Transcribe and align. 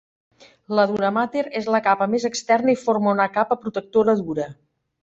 La 0.79 0.85
duramàter 0.91 1.43
és 1.61 1.69
la 1.75 1.83
capa 1.89 2.09
més 2.15 2.27
externa 2.33 2.77
i 2.77 2.81
forma 2.87 3.13
una 3.19 3.31
capa 3.39 3.63
protectora 3.67 4.21
dura. 4.27 4.53